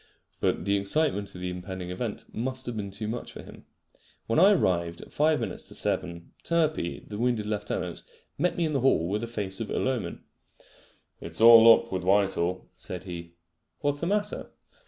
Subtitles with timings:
[0.39, 3.65] But the excitement of the impending event must have been too much for him.
[4.25, 8.01] When I arrived at five minutes to seven, Turpey, the wounded lieutenant,
[8.35, 10.23] met me in the hall with a face of ill omen.
[11.19, 13.33] "It's all up with Whitehall," said he.
[13.81, 14.49] "What's the matter?"